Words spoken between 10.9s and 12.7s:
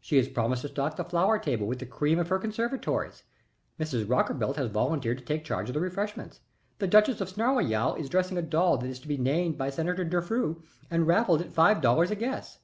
and raffled at five dollars a guess.